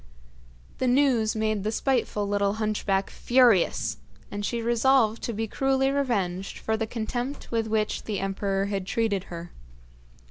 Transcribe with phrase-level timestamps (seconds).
[0.79, 3.97] The news made the spiteful little hunchback furious,
[4.31, 8.87] and she resolved to be cruelly revenged for the contempt with which the emperor had
[8.87, 9.51] treated her.